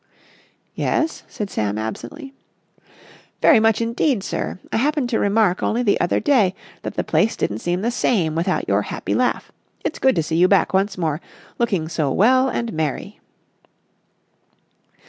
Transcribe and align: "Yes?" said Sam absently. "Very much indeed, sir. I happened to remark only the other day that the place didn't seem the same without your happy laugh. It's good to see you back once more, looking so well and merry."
"Yes?" 0.73 1.21
said 1.27 1.51
Sam 1.51 1.77
absently. 1.77 2.33
"Very 3.39 3.59
much 3.59 3.81
indeed, 3.81 4.23
sir. 4.23 4.57
I 4.71 4.77
happened 4.77 5.09
to 5.09 5.19
remark 5.19 5.61
only 5.61 5.83
the 5.83 6.01
other 6.01 6.19
day 6.19 6.55
that 6.81 6.95
the 6.95 7.03
place 7.03 7.35
didn't 7.35 7.59
seem 7.59 7.81
the 7.83 7.91
same 7.91 8.33
without 8.33 8.67
your 8.67 8.81
happy 8.81 9.13
laugh. 9.13 9.51
It's 9.85 9.99
good 9.99 10.15
to 10.15 10.23
see 10.23 10.37
you 10.37 10.47
back 10.47 10.73
once 10.73 10.97
more, 10.97 11.21
looking 11.59 11.87
so 11.87 12.11
well 12.11 12.49
and 12.49 12.73
merry." 12.73 13.19